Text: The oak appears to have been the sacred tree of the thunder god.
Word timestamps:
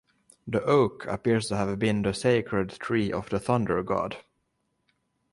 The 0.47 0.63
oak 0.63 1.05
appears 1.05 1.47
to 1.49 1.57
have 1.57 1.77
been 1.77 2.01
the 2.01 2.11
sacred 2.15 2.71
tree 2.79 3.13
of 3.13 3.29
the 3.29 3.39
thunder 3.39 3.83
god. 3.83 4.17